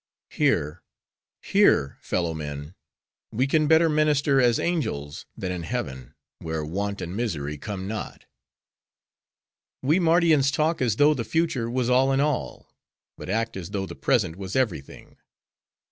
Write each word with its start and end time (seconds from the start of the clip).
Here, 0.31 0.81
here, 1.43 1.99
fellow 2.01 2.33
men, 2.33 2.73
we 3.31 3.45
can 3.45 3.67
better 3.67 3.87
minister 3.87 4.41
as 4.41 4.59
angels, 4.59 5.27
than 5.37 5.51
in 5.51 5.61
heaven, 5.61 6.15
where 6.39 6.65
want 6.65 7.03
and 7.03 7.15
misery 7.15 7.55
come 7.59 7.87
not. 7.87 8.25
"'We 9.83 9.99
Mardians 9.99 10.49
talk 10.51 10.81
as 10.81 10.95
though 10.95 11.13
the 11.13 11.23
future 11.23 11.69
was 11.69 11.87
all 11.87 12.11
in 12.11 12.19
all; 12.19 12.73
but 13.15 13.29
act 13.29 13.55
as 13.55 13.69
though 13.69 13.85
the 13.85 13.93
present 13.93 14.37
was 14.37 14.55
every 14.55 14.81
thing. 14.81 15.17